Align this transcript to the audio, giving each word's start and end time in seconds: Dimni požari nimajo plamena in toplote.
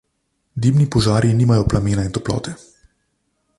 Dimni 0.65 0.85
požari 0.95 1.29
nimajo 1.41 1.63
plamena 1.73 2.05
in 2.09 2.13
toplote. 2.19 2.57